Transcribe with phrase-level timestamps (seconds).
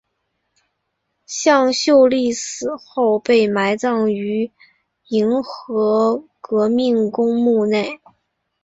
[1.27, 3.45] 向秀丽死后被
[3.77, 4.51] 葬于
[5.09, 8.01] 银河革命公墓内。